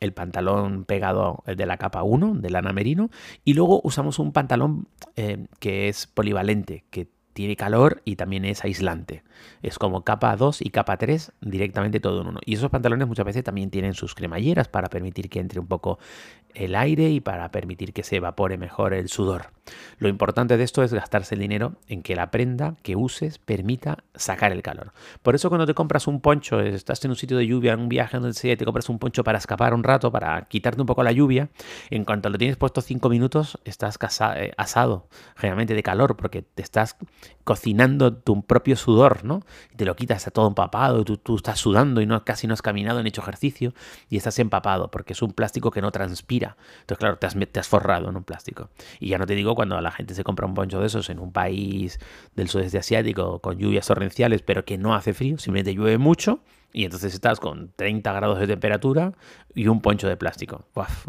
el 0.01 0.13
pantalón 0.13 0.85
pegado 0.85 1.43
de 1.47 1.67
la 1.67 1.77
capa 1.77 2.03
1, 2.03 2.35
de 2.37 2.51
lana 2.51 2.73
merino, 2.73 3.11
y 3.45 3.55
luego 3.55 3.81
usamos 3.83 4.19
un 4.19 4.33
pantalón 4.33 4.87
eh, 5.17 5.47
que 5.59 5.89
es 5.89 6.07
polivalente, 6.07 6.85
que 6.91 7.09
tiene 7.37 7.55
calor 7.55 8.01
y 8.07 8.17
también 8.17 8.47
es 8.47 8.65
aislante. 8.65 9.23
Es 9.63 9.79
como 9.79 10.05
capa 10.05 10.35
2 10.37 10.63
y 10.63 10.71
capa 10.71 10.97
3 10.97 11.33
directamente 11.43 12.01
todo 12.01 12.23
en 12.23 12.29
uno. 12.29 12.41
Y 12.47 12.55
esos 12.55 12.71
pantalones 12.71 13.07
muchas 13.07 13.27
veces 13.27 13.45
también 13.45 13.69
tienen 13.71 13.93
sus 13.93 14.15
cremalleras 14.15 14.69
para 14.69 14.89
permitir 14.89 15.29
que 15.29 15.39
entre 15.39 15.61
un 15.61 15.67
poco 15.67 15.99
el 16.55 16.75
aire 16.75 17.11
y 17.11 17.21
para 17.21 17.51
permitir 17.51 17.93
que 17.93 18.03
se 18.03 18.17
evapore 18.17 18.57
mejor 18.57 18.95
el 18.95 19.11
sudor. 19.11 19.51
Lo 19.99 20.09
importante 20.09 20.57
de 20.57 20.65
esto 20.65 20.83
es 20.83 20.95
gastarse 20.95 21.35
el 21.35 21.41
dinero 21.43 21.75
en 21.89 22.03
que 22.03 22.17
la 22.17 22.31
prenda 22.31 22.77
que 22.83 22.97
uses 22.97 23.39
permita 23.39 24.05
sacar 24.15 24.53
el 24.53 24.63
calor. 24.63 24.93
Por 25.23 25.35
eso 25.35 25.51
cuando 25.51 25.67
te 25.67 25.75
compras 25.75 26.07
un 26.07 26.23
poncho, 26.23 26.61
estás 26.61 27.05
en 27.05 27.11
un 27.11 27.17
sitio 27.17 27.37
de 27.37 27.47
lluvia, 27.47 27.75
en 27.75 27.81
un 27.81 27.89
viaje 27.91 28.17
donde 28.17 28.33
sea, 28.33 28.57
te 28.57 28.65
compras 28.65 28.89
un 28.89 28.99
poncho 28.99 29.23
para 29.25 29.37
escapar 29.37 29.75
un 29.75 29.85
rato, 29.85 30.11
para 30.11 30.41
quitarte 30.47 30.81
un 30.81 30.87
poco 30.87 31.03
la 31.03 31.13
lluvia, 31.13 31.51
en 31.91 32.07
cuanto 32.07 32.31
lo 32.31 32.39
tienes 32.39 32.57
puesto 32.57 32.81
5 32.81 33.11
minutos, 33.11 33.59
estás 33.65 33.99
eh, 34.37 34.53
asado, 34.57 35.09
generalmente 35.37 35.75
de 35.75 35.83
calor, 35.83 36.17
porque 36.17 36.41
te 36.41 36.63
estás 36.63 36.97
cocinando 37.45 38.13
tu 38.15 38.43
propio 38.43 38.77
sudor, 38.77 39.25
¿no? 39.25 39.43
Te 39.77 39.85
lo 39.85 39.95
quitas, 39.95 40.19
está 40.19 40.31
todo 40.31 40.49
empapado, 40.49 41.05
tú, 41.05 41.17
tú 41.17 41.37
estás 41.37 41.59
sudando 41.59 42.01
y 42.01 42.07
no, 42.07 42.25
casi 42.25 42.47
no 42.47 42.55
has 42.55 42.63
caminado, 42.63 43.03
ni 43.03 43.09
hecho 43.09 43.21
ejercicio, 43.21 43.73
y 44.11 44.17
estás 44.17 44.39
empapado, 44.39 44.91
porque 44.91 45.13
es 45.13 45.23
un 45.23 45.33
plástico 45.33 45.71
que 45.71 45.81
no 45.81 45.93
transpira. 45.93 46.57
Entonces, 46.81 46.99
claro, 46.99 47.19
te 47.19 47.27
has, 47.27 47.37
te 47.53 47.61
has 47.61 47.69
forrado 47.69 48.09
en 48.09 48.17
un 48.17 48.25
plástico. 48.25 48.71
Y 48.99 49.09
ya 49.09 49.19
no 49.19 49.27
te 49.27 49.35
digo 49.35 49.55
cuando 49.55 49.81
la 49.81 49.93
gente 49.93 50.15
se 50.15 50.25
compra 50.25 50.47
un 50.47 50.55
poncho 50.55 50.81
de 50.81 50.87
esos 50.87 51.09
en 51.11 51.19
un 51.19 51.33
país 51.33 52.01
del 52.35 52.49
sudeste 52.49 52.79
asiático 52.79 53.41
con 53.41 53.59
lluvias 53.59 53.87
torrenciales, 53.87 54.43
pero 54.43 54.65
que 54.65 54.79
no 54.79 54.95
hace 54.95 55.15
frío, 55.15 55.39
simplemente 55.39 55.75
llueve 55.75 55.99
mucho, 55.99 56.41
y 56.73 56.85
entonces 56.85 57.15
estás 57.15 57.41
con 57.41 57.73
30 57.75 58.13
grados 58.13 58.39
de 58.39 58.47
temperatura 58.47 59.15
y 59.55 59.67
un 59.69 59.81
poncho 59.81 60.09
de 60.09 60.17
plástico. 60.19 60.67
Uf, 60.75 61.07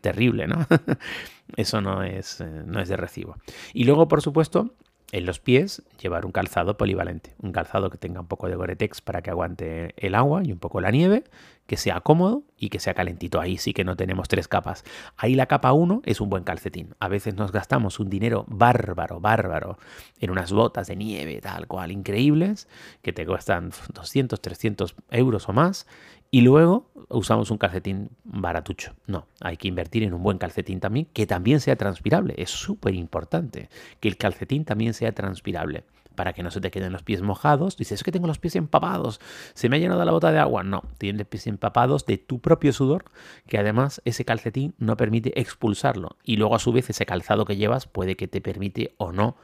terrible, 0.00 0.48
¿no? 0.48 0.66
Eso 1.56 1.80
no 1.80 2.02
es, 2.02 2.40
eh, 2.40 2.62
no 2.66 2.80
es 2.80 2.88
de 2.88 2.96
recibo. 2.96 3.36
Y 3.74 3.84
luego, 3.84 4.08
por 4.08 4.22
supuesto, 4.22 4.74
en 5.12 5.26
los 5.26 5.38
pies 5.38 5.82
llevar 6.00 6.26
un 6.26 6.32
calzado 6.32 6.76
polivalente, 6.76 7.34
un 7.40 7.52
calzado 7.52 7.90
que 7.90 7.98
tenga 7.98 8.20
un 8.20 8.26
poco 8.26 8.48
de 8.48 8.56
Gore-Tex 8.56 9.02
para 9.02 9.22
que 9.22 9.30
aguante 9.30 9.94
el 9.98 10.14
agua 10.14 10.42
y 10.42 10.50
un 10.50 10.58
poco 10.58 10.80
la 10.80 10.90
nieve, 10.90 11.24
que 11.72 11.78
sea 11.78 12.02
cómodo 12.02 12.42
y 12.58 12.68
que 12.68 12.78
sea 12.80 12.92
calentito. 12.92 13.40
Ahí 13.40 13.56
sí 13.56 13.72
que 13.72 13.82
no 13.82 13.96
tenemos 13.96 14.28
tres 14.28 14.46
capas. 14.46 14.84
Ahí 15.16 15.34
la 15.34 15.46
capa 15.46 15.72
1 15.72 16.02
es 16.04 16.20
un 16.20 16.28
buen 16.28 16.44
calcetín. 16.44 16.94
A 16.98 17.08
veces 17.08 17.34
nos 17.34 17.50
gastamos 17.50 17.98
un 17.98 18.10
dinero 18.10 18.44
bárbaro, 18.46 19.20
bárbaro 19.20 19.78
en 20.20 20.28
unas 20.28 20.52
botas 20.52 20.88
de 20.88 20.96
nieve 20.96 21.40
tal 21.40 21.66
cual 21.66 21.90
increíbles 21.90 22.68
que 23.00 23.14
te 23.14 23.24
cuestan 23.24 23.70
200, 23.94 24.38
300 24.38 24.94
euros 25.12 25.48
o 25.48 25.54
más 25.54 25.86
y 26.30 26.42
luego 26.42 26.90
usamos 27.08 27.50
un 27.50 27.56
calcetín 27.56 28.10
baratucho. 28.22 28.94
No, 29.06 29.26
hay 29.40 29.56
que 29.56 29.68
invertir 29.68 30.02
en 30.02 30.12
un 30.12 30.22
buen 30.22 30.36
calcetín 30.36 30.78
también, 30.78 31.06
que 31.14 31.26
también 31.26 31.58
sea 31.60 31.76
transpirable. 31.76 32.34
Es 32.36 32.50
súper 32.50 32.94
importante 32.94 33.70
que 33.98 34.08
el 34.08 34.18
calcetín 34.18 34.66
también 34.66 34.92
sea 34.92 35.12
transpirable 35.12 35.84
para 36.14 36.32
que 36.32 36.42
no 36.42 36.50
se 36.50 36.60
te 36.60 36.70
queden 36.70 36.92
los 36.92 37.02
pies 37.02 37.22
mojados. 37.22 37.76
Dices, 37.76 38.00
es 38.00 38.04
que 38.04 38.12
tengo 38.12 38.26
los 38.26 38.38
pies 38.38 38.56
empapados, 38.56 39.20
se 39.54 39.68
me 39.68 39.76
ha 39.76 39.78
llenado 39.78 40.04
la 40.04 40.12
bota 40.12 40.32
de 40.32 40.38
agua. 40.38 40.62
No, 40.62 40.82
tienes 40.98 41.18
los 41.18 41.28
pies 41.28 41.46
empapados 41.46 42.06
de 42.06 42.18
tu 42.18 42.40
propio 42.40 42.72
sudor, 42.72 43.04
que 43.46 43.58
además 43.58 44.00
ese 44.04 44.24
calcetín 44.24 44.74
no 44.78 44.96
permite 44.96 45.38
expulsarlo. 45.40 46.16
Y 46.24 46.36
luego 46.36 46.54
a 46.54 46.58
su 46.58 46.72
vez 46.72 46.90
ese 46.90 47.06
calzado 47.06 47.44
que 47.44 47.56
llevas 47.56 47.86
puede 47.86 48.16
que 48.16 48.28
te 48.28 48.40
permite 48.40 48.94
o 48.98 49.12
no 49.12 49.36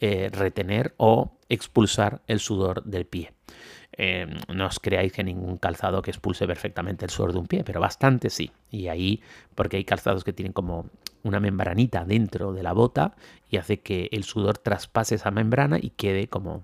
eh, 0.00 0.28
retener 0.32 0.94
o 0.96 1.38
expulsar 1.48 2.22
el 2.26 2.40
sudor 2.40 2.82
del 2.84 3.06
pie. 3.06 3.32
Eh, 3.96 4.26
no 4.52 4.66
os 4.66 4.80
creáis 4.80 5.12
que 5.12 5.24
ningún 5.24 5.56
calzado 5.56 6.02
que 6.02 6.10
expulse 6.10 6.46
perfectamente 6.46 7.04
el 7.04 7.10
sudor 7.10 7.32
de 7.32 7.38
un 7.38 7.46
pie, 7.46 7.64
pero 7.64 7.80
bastante 7.80 8.30
sí. 8.30 8.50
Y 8.70 8.88
ahí, 8.88 9.22
porque 9.54 9.76
hay 9.76 9.84
calzados 9.84 10.24
que 10.24 10.32
tienen 10.32 10.52
como 10.52 10.90
una 11.22 11.40
membranita 11.40 12.04
dentro 12.04 12.52
de 12.52 12.62
la 12.62 12.72
bota 12.72 13.14
y 13.48 13.56
hace 13.56 13.80
que 13.80 14.08
el 14.12 14.24
sudor 14.24 14.58
traspase 14.58 15.14
esa 15.14 15.30
membrana 15.30 15.78
y 15.80 15.90
quede 15.90 16.28
como 16.28 16.62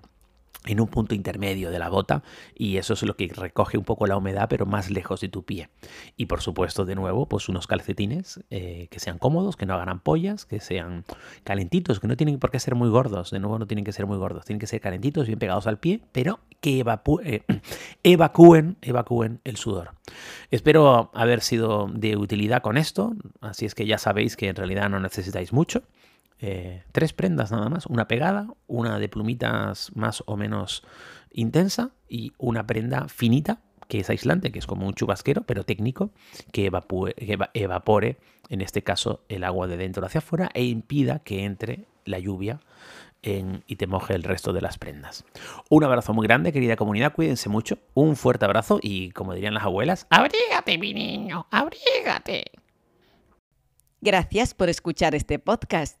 en 0.65 0.79
un 0.79 0.87
punto 0.87 1.15
intermedio 1.15 1.71
de 1.71 1.79
la 1.79 1.89
bota 1.89 2.23
y 2.55 2.77
eso 2.77 2.93
es 2.93 3.01
lo 3.03 3.15
que 3.15 3.27
recoge 3.27 3.77
un 3.77 3.83
poco 3.83 4.05
la 4.05 4.17
humedad 4.17 4.47
pero 4.49 4.65
más 4.65 4.91
lejos 4.91 5.21
de 5.21 5.29
tu 5.29 5.43
pie. 5.43 5.69
Y 6.17 6.27
por 6.27 6.41
supuesto 6.41 6.85
de 6.85 6.95
nuevo 6.95 7.27
pues 7.27 7.49
unos 7.49 7.65
calcetines 7.67 8.41
eh, 8.49 8.87
que 8.91 8.99
sean 8.99 9.17
cómodos 9.17 9.55
que 9.55 9.65
no 9.65 9.73
hagan 9.73 9.89
ampollas 9.89 10.45
que 10.45 10.59
sean 10.59 11.03
calentitos 11.43 11.99
que 11.99 12.07
no 12.07 12.15
tienen 12.15 12.37
por 12.37 12.51
qué 12.51 12.59
ser 12.59 12.75
muy 12.75 12.89
gordos. 12.89 13.31
De 13.31 13.39
nuevo 13.39 13.57
no 13.57 13.65
tienen 13.65 13.85
que 13.85 13.91
ser 13.91 14.05
muy 14.05 14.17
gordos 14.17 14.45
tienen 14.45 14.59
que 14.59 14.67
ser 14.67 14.81
calentitos 14.81 15.27
bien 15.27 15.39
pegados 15.39 15.65
al 15.65 15.79
pie 15.79 16.01
pero 16.11 16.39
que 16.59 16.83
eh, 17.23 17.43
evacúen 18.03 18.77
evacúen 18.81 19.39
el 19.43 19.57
sudor. 19.57 19.91
Espero 20.51 21.09
haber 21.13 21.41
sido 21.41 21.89
de 21.91 22.17
utilidad 22.17 22.61
con 22.61 22.77
esto 22.77 23.13
así 23.41 23.65
es 23.65 23.73
que 23.73 23.87
ya 23.87 23.97
sabéis 23.97 24.35
que 24.37 24.49
en 24.49 24.55
realidad 24.55 24.89
no 24.89 24.99
necesitáis 24.99 25.53
mucho 25.53 25.81
eh, 26.41 26.83
tres 26.91 27.13
prendas 27.13 27.51
nada 27.51 27.69
más, 27.69 27.85
una 27.85 28.07
pegada, 28.07 28.47
una 28.67 28.99
de 28.99 29.07
plumitas 29.09 29.95
más 29.95 30.23
o 30.25 30.35
menos 30.35 30.83
intensa 31.31 31.91
y 32.09 32.33
una 32.37 32.65
prenda 32.65 33.07
finita 33.07 33.61
que 33.87 33.99
es 33.99 34.09
aislante, 34.09 34.53
que 34.53 34.59
es 34.59 34.67
como 34.67 34.87
un 34.87 34.93
chubasquero, 34.93 35.41
pero 35.41 35.65
técnico, 35.65 36.11
que, 36.53 36.65
evapore, 36.65 38.17
en 38.47 38.61
este 38.61 38.83
caso, 38.83 39.25
el 39.27 39.43
agua 39.43 39.67
de 39.67 39.75
dentro 39.75 40.05
hacia 40.05 40.19
afuera 40.19 40.49
e 40.53 40.63
impida 40.63 41.19
que 41.19 41.43
entre 41.43 41.87
la 42.05 42.17
lluvia 42.17 42.61
y 43.21 43.75
te 43.75 43.87
moje 43.87 44.15
el 44.15 44.23
resto 44.23 44.53
de 44.53 44.61
las 44.61 44.77
prendas. 44.77 45.25
Un 45.69 45.83
abrazo 45.83 46.13
muy 46.13 46.25
grande, 46.25 46.53
querida 46.53 46.77
comunidad, 46.77 47.13
cuídense 47.13 47.49
mucho, 47.49 47.79
un 47.93 48.15
fuerte 48.15 48.45
abrazo 48.45 48.79
y, 48.81 49.11
como 49.11 49.33
dirían 49.33 49.53
las 49.53 49.63
abuelas, 49.63 50.07
abrígate, 50.09 50.77
mi 50.77 50.93
niño, 50.93 51.47
abrígate. 51.51 52.45
Gracias 53.99 54.53
por 54.53 54.69
escuchar 54.69 55.13
este 55.15 55.37
podcast. 55.37 56.00